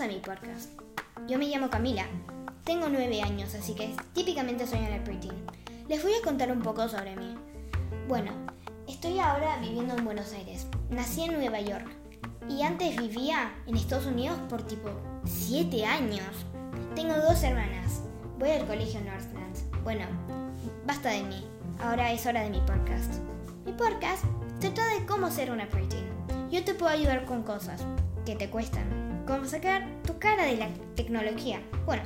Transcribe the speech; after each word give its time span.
a 0.00 0.06
mi 0.06 0.20
podcast. 0.20 0.70
Yo 1.28 1.38
me 1.38 1.46
llamo 1.48 1.68
Camila. 1.68 2.06
Tengo 2.64 2.88
nueve 2.88 3.20
años, 3.20 3.54
así 3.54 3.74
que 3.74 3.94
típicamente 4.14 4.66
soy 4.66 4.78
una 4.78 5.04
preteen. 5.04 5.36
Les 5.86 6.02
voy 6.02 6.12
a 6.14 6.24
contar 6.24 6.50
un 6.50 6.62
poco 6.62 6.88
sobre 6.88 7.14
mí. 7.14 7.36
Bueno, 8.08 8.32
estoy 8.88 9.18
ahora 9.18 9.58
viviendo 9.60 9.94
en 9.94 10.04
Buenos 10.06 10.32
Aires. 10.32 10.66
Nací 10.88 11.24
en 11.24 11.34
Nueva 11.34 11.60
York. 11.60 11.86
Y 12.48 12.62
antes 12.62 12.96
vivía 12.96 13.52
en 13.66 13.76
Estados 13.76 14.06
Unidos 14.06 14.38
por 14.48 14.62
tipo 14.62 14.88
siete 15.26 15.84
años. 15.84 16.46
Tengo 16.94 17.14
dos 17.16 17.42
hermanas. 17.42 18.00
Voy 18.38 18.50
al 18.50 18.66
colegio 18.66 19.00
Northlands. 19.02 19.64
Bueno, 19.82 20.06
basta 20.86 21.10
de 21.10 21.22
mí. 21.22 21.46
Ahora 21.80 22.12
es 22.12 22.24
hora 22.24 22.42
de 22.42 22.50
mi 22.50 22.60
podcast. 22.60 23.20
Mi 23.66 23.72
podcast 23.72 24.24
trata 24.58 24.86
de 24.94 25.04
cómo 25.04 25.30
ser 25.30 25.50
una 25.50 25.68
preteen. 25.68 26.08
Yo 26.50 26.64
te 26.64 26.72
puedo 26.72 26.90
ayudar 26.90 27.26
con 27.26 27.42
cosas 27.42 27.84
que 28.24 28.34
te 28.34 28.48
cuestan, 28.48 29.24
como 29.26 29.44
sacar 29.44 29.86
tu 30.06 30.18
cara 30.18 30.44
de 30.44 30.56
la 30.56 30.68
tecnología. 30.96 31.60
Bueno, 31.86 32.02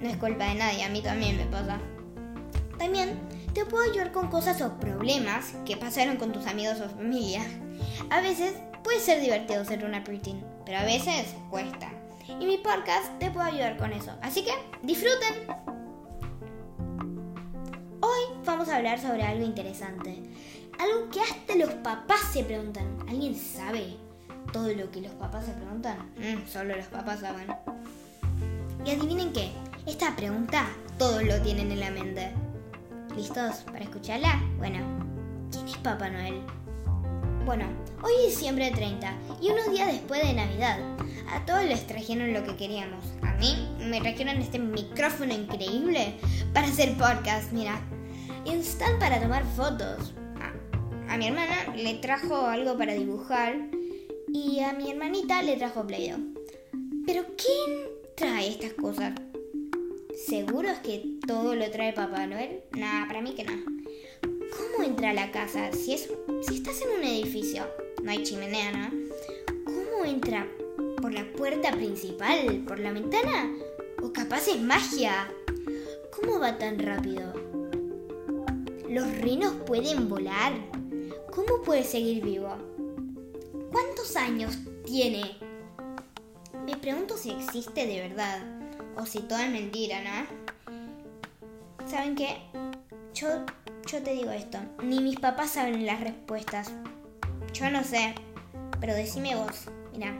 no 0.00 0.08
es 0.08 0.16
culpa 0.16 0.46
de 0.46 0.56
nadie, 0.56 0.84
a 0.84 0.88
mí 0.88 1.00
también 1.00 1.36
me 1.36 1.46
pasa. 1.46 1.80
También 2.78 3.18
te 3.54 3.64
puedo 3.64 3.84
ayudar 3.90 4.12
con 4.12 4.28
cosas 4.28 4.60
o 4.62 4.78
problemas 4.80 5.54
que 5.64 5.76
pasaron 5.76 6.16
con 6.16 6.32
tus 6.32 6.46
amigos 6.46 6.80
o 6.80 6.88
familia. 6.88 7.42
A 8.10 8.20
veces 8.20 8.54
puede 8.82 8.98
ser 8.98 9.20
divertido 9.20 9.64
ser 9.64 9.84
una 9.84 10.02
preteen, 10.02 10.44
pero 10.66 10.78
a 10.78 10.84
veces 10.84 11.34
cuesta. 11.50 11.90
Y 12.28 12.44
mi 12.46 12.58
podcast 12.58 13.18
te 13.18 13.30
puede 13.30 13.48
ayudar 13.48 13.76
con 13.76 13.92
eso. 13.92 14.12
Así 14.22 14.44
que 14.44 14.52
disfruten. 14.82 15.46
Hoy 18.00 18.20
vamos 18.44 18.68
a 18.68 18.76
hablar 18.76 19.00
sobre 19.00 19.22
algo 19.22 19.44
interesante. 19.44 20.22
Algo 20.78 21.08
que 21.10 21.20
hasta 21.20 21.54
los 21.54 21.70
papás 21.74 22.20
se 22.32 22.42
preguntan. 22.42 22.98
¿Alguien 23.08 23.36
sabe 23.36 23.96
todo 24.54 24.72
lo 24.72 24.88
que 24.92 25.00
los 25.00 25.10
papás 25.14 25.46
se 25.46 25.52
preguntan? 25.52 25.96
Mm, 26.16 26.46
solo 26.46 26.76
los 26.76 26.86
papás 26.86 27.18
saben. 27.18 27.48
Y 28.86 28.90
adivinen 28.92 29.32
qué. 29.32 29.50
Esta 29.84 30.14
pregunta 30.14 30.68
todos 30.96 31.24
lo 31.24 31.42
tienen 31.42 31.72
en 31.72 31.80
la 31.80 31.90
mente. 31.90 32.30
¿Listos 33.16 33.64
para 33.64 33.80
escucharla? 33.80 34.40
Bueno, 34.58 34.78
¿quién 35.50 35.66
es 35.66 35.76
Papá 35.78 36.08
Noel? 36.08 36.40
Bueno, 37.44 37.64
hoy 38.04 38.12
es 38.20 38.36
diciembre 38.36 38.70
30 38.70 39.12
y 39.42 39.50
unos 39.50 39.72
días 39.72 39.88
después 39.88 40.24
de 40.24 40.34
Navidad. 40.34 40.78
A 41.32 41.44
todos 41.44 41.64
les 41.64 41.84
trajeron 41.88 42.32
lo 42.32 42.44
que 42.44 42.54
queríamos. 42.54 43.04
A 43.22 43.32
mí 43.32 43.68
me 43.80 44.00
trajeron 44.00 44.36
este 44.36 44.60
micrófono 44.60 45.34
increíble 45.34 46.14
para 46.52 46.68
hacer 46.68 46.96
podcast, 46.96 47.50
mira. 47.50 47.80
Instant 48.44 49.00
para 49.00 49.20
tomar 49.20 49.44
fotos. 49.56 50.14
A 51.08 51.16
mi 51.16 51.26
hermana 51.26 51.74
le 51.74 51.94
trajo 51.94 52.46
algo 52.46 52.78
para 52.78 52.94
dibujar 52.94 53.73
y 54.34 54.58
a 54.60 54.72
mi 54.72 54.90
hermanita 54.90 55.42
le 55.42 55.56
trajo 55.56 55.86
Play-Doh. 55.86 56.18
Pero 57.06 57.22
¿quién 57.36 57.86
trae 58.16 58.48
estas 58.48 58.72
cosas? 58.72 59.14
¿Seguro 60.26 60.68
es 60.70 60.78
que 60.80 61.18
todo 61.24 61.54
lo 61.54 61.70
trae 61.70 61.92
Papá 61.92 62.26
Noel? 62.26 62.62
Nah, 62.72 63.06
para 63.06 63.22
mí 63.22 63.34
que 63.36 63.44
no. 63.44 63.52
¿Cómo 64.22 64.84
entra 64.84 65.10
a 65.10 65.14
la 65.14 65.30
casa? 65.30 65.70
Si, 65.72 65.94
es, 65.94 66.12
si 66.48 66.56
estás 66.56 66.82
en 66.82 66.98
un 66.98 67.04
edificio, 67.04 67.64
no 68.02 68.10
hay 68.10 68.24
chimenea, 68.24 68.72
¿no? 68.72 68.90
¿Cómo 69.64 70.04
entra? 70.04 70.48
¿Por 71.00 71.14
la 71.14 71.30
puerta 71.32 71.70
principal? 71.70 72.64
¿Por 72.66 72.80
la 72.80 72.92
ventana? 72.92 73.54
¿O 74.02 74.12
capaz 74.12 74.48
es 74.48 74.60
magia? 74.60 75.32
¿Cómo 76.10 76.40
va 76.40 76.58
tan 76.58 76.80
rápido? 76.80 77.32
¿Los 78.88 79.16
rinos 79.18 79.54
pueden 79.64 80.08
volar? 80.08 80.54
¿Cómo 81.32 81.62
puede 81.62 81.84
seguir 81.84 82.24
vivo? 82.24 82.73
¿Cuántos 84.04 84.22
años 84.22 84.58
tiene? 84.84 85.38
Me 86.66 86.76
pregunto 86.76 87.16
si 87.16 87.30
existe 87.30 87.86
de 87.86 88.06
verdad 88.06 88.42
o 88.98 89.06
si 89.06 89.20
todo 89.20 89.38
es 89.38 89.48
mentira, 89.48 90.02
¿no? 90.02 91.88
¿Saben 91.88 92.14
qué? 92.14 92.36
Yo, 93.14 93.46
yo 93.90 94.02
te 94.02 94.12
digo 94.12 94.30
esto, 94.30 94.58
ni 94.82 95.00
mis 95.00 95.18
papás 95.18 95.52
saben 95.52 95.86
las 95.86 96.00
respuestas. 96.00 96.70
Yo 97.54 97.70
no 97.70 97.82
sé, 97.82 98.14
pero 98.78 98.92
decime 98.92 99.36
vos, 99.36 99.68
mira. 99.94 100.12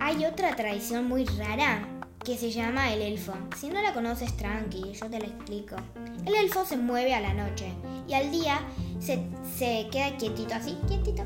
Hay 0.00 0.24
otra 0.24 0.56
tradición 0.56 1.08
muy 1.08 1.26
rara 1.26 1.86
que 2.24 2.38
se 2.38 2.50
llama 2.50 2.90
el 2.90 3.02
elfo. 3.02 3.34
Si 3.58 3.68
no 3.68 3.82
la 3.82 3.92
conoces, 3.92 4.34
tranqui, 4.34 4.94
yo 4.94 5.10
te 5.10 5.18
la 5.18 5.26
explico. 5.26 5.76
El 6.24 6.34
elfo 6.34 6.64
se 6.64 6.78
mueve 6.78 7.14
a 7.14 7.20
la 7.20 7.34
noche 7.34 7.70
y 8.08 8.14
al 8.14 8.30
día 8.30 8.60
se, 8.98 9.28
se 9.58 9.88
queda 9.92 10.16
quietito, 10.16 10.54
así, 10.54 10.78
quietito. 10.88 11.22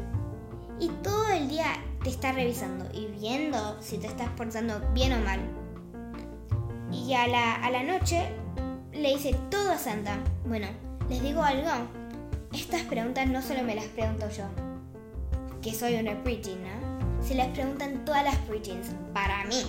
Y 0.82 0.88
todo 1.04 1.28
el 1.28 1.48
día 1.48 1.76
te 2.02 2.10
está 2.10 2.32
revisando 2.32 2.88
y 2.92 3.06
viendo 3.06 3.80
si 3.80 3.98
te 3.98 4.08
estás 4.08 4.28
portando 4.30 4.80
bien 4.92 5.12
o 5.12 5.18
mal. 5.20 5.38
Y 6.90 7.14
a 7.14 7.28
la, 7.28 7.54
a 7.54 7.70
la 7.70 7.84
noche 7.84 8.26
le 8.92 9.10
dice 9.10 9.36
todo 9.48 9.70
a 9.70 9.78
Santa. 9.78 10.18
Bueno, 10.44 10.66
les 11.08 11.22
digo 11.22 11.40
algo. 11.40 11.70
Estas 12.52 12.82
preguntas 12.82 13.28
no 13.28 13.40
solo 13.42 13.62
me 13.62 13.76
las 13.76 13.84
pregunto 13.84 14.28
yo, 14.30 14.44
que 15.62 15.72
soy 15.72 15.94
una 15.94 16.20
preteen, 16.24 16.64
¿no? 16.64 17.24
Se 17.24 17.36
las 17.36 17.46
preguntan 17.50 18.04
todas 18.04 18.24
las 18.24 18.36
preteens, 18.38 18.88
para 19.14 19.44
mí. 19.44 19.62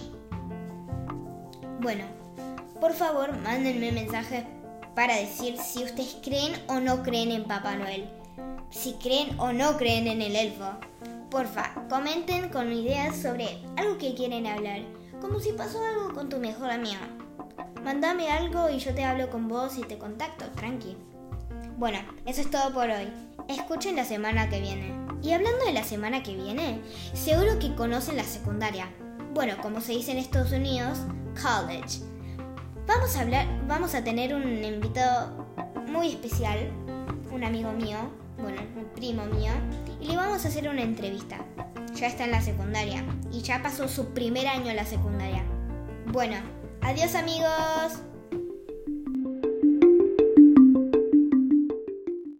Bueno, 1.80 2.06
por 2.81 2.94
favor, 2.94 3.38
mándenme 3.38 3.91
mensajes 3.91 4.45
para 4.95 5.18
decir 5.18 5.59
si 5.59 5.84
ustedes 5.84 6.18
creen 6.24 6.53
o 6.68 6.80
no 6.80 7.03
creen 7.03 7.31
en 7.31 7.44
Papá 7.44 7.75
Noel. 7.75 8.22
Si 8.73 8.94
creen 8.94 9.39
o 9.39 9.53
no 9.53 9.78
creen 9.78 10.07
en 10.07 10.22
el 10.22 10.35
elfo. 10.35 10.66
Porfa, 11.29 11.85
comenten 11.89 12.50
con 12.50 12.73
ideas 12.73 13.16
sobre 13.16 13.59
algo 13.78 14.00
que 14.00 14.16
quieren 14.16 14.47
hablar, 14.47 14.81
como 15.22 15.39
si 15.39 15.53
pasó 15.53 15.84
algo 15.84 16.11
con 16.13 16.28
tu 16.28 16.38
mejor 16.38 16.72
amiga. 16.72 17.00
Mándame 17.83 18.29
algo 18.29 18.72
y 18.72 18.79
yo 18.79 18.94
te 18.95 19.03
hablo 19.03 19.29
con 19.29 19.47
vos 19.47 19.78
y 19.78 19.81
te 19.81 20.00
contacto, 20.00 20.45
tranqui. 20.56 20.97
Bueno, 21.78 22.00
eso 22.25 22.41
es 22.41 22.50
todo 22.50 22.73
por 22.73 22.89
hoy. 22.89 23.13
Escuchen 23.47 23.95
la 23.95 24.06
semana 24.06 24.50
que 24.50 24.59
viene. 24.59 24.91
Y 25.22 25.31
hablando 25.31 25.63
de 25.66 25.73
la 25.73 25.83
semana 25.83 26.23
que 26.23 26.35
viene, 26.35 26.81
seguro 27.13 27.59
que 27.59 27.75
conocen 27.75 28.17
la 28.17 28.23
secundaria. 28.23 28.89
Bueno, 29.35 29.53
como 29.62 29.81
se 29.81 29.91
dice 29.91 30.12
en 30.12 30.17
Estados 30.17 30.51
Unidos, 30.51 30.97
college. 31.35 32.00
Vamos 32.88 33.16
a 33.16 33.22
hablar, 33.22 33.47
vamos 33.67 33.94
a 33.94 34.03
tener 34.03 34.33
un 34.33 34.63
invitado 34.63 35.47
muy 35.88 36.09
especial, 36.09 36.72
un 37.31 37.44
amigo 37.44 37.72
mío, 37.72 37.97
bueno, 38.38 38.61
un 38.75 38.85
primo 38.95 39.25
mío, 39.25 39.51
y 40.01 40.07
le 40.07 40.16
vamos 40.16 40.45
a 40.45 40.47
hacer 40.47 40.69
una 40.69 40.81
entrevista. 40.81 41.38
Ya 41.95 42.07
está 42.07 42.25
en 42.25 42.31
la 42.31 42.41
secundaria 42.41 43.03
y 43.31 43.41
ya 43.41 43.61
pasó 43.61 43.88
su 43.88 44.13
primer 44.13 44.47
año 44.47 44.69
en 44.69 44.75
la 44.75 44.85
secundaria. 44.85 45.44
Bueno, 46.07 46.38
adiós 46.81 47.16
amigos. 47.16 48.01